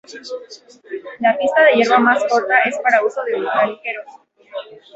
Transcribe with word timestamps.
La 1.19 1.37
pista 1.37 1.61
de 1.63 1.73
hierba 1.73 1.99
más 1.99 2.23
corta 2.27 2.57
es 2.63 2.75
para 2.79 3.03
uso 3.05 3.21
de 3.21 3.35
ultraligeros. 3.35 4.05